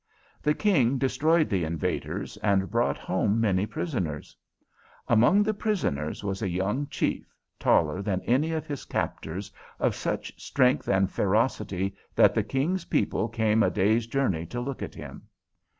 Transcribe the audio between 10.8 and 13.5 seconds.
and ferocity that the King's people